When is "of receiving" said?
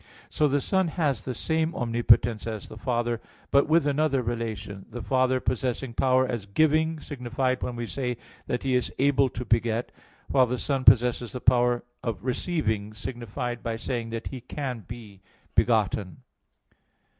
12.01-12.95